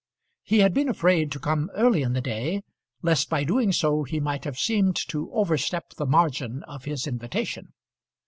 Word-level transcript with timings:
He 0.41 0.61
had 0.61 0.73
been 0.73 0.89
afraid 0.89 1.31
to 1.31 1.39
come 1.39 1.69
early 1.75 2.01
in 2.01 2.13
the 2.13 2.21
day, 2.21 2.63
lest 3.03 3.29
by 3.29 3.43
doing 3.43 3.71
so 3.71 4.01
he 4.01 4.19
might 4.19 4.45
have 4.45 4.57
seemed 4.57 4.95
to 5.09 5.31
overstep 5.31 5.91
the 5.93 6.07
margin 6.07 6.63
of 6.63 6.85
his 6.85 7.05
invitation. 7.05 7.71